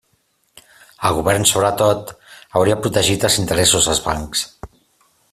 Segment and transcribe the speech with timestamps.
[1.09, 2.13] El govern, sobretot,
[2.61, 4.43] hauria protegit els interessos dels bancs.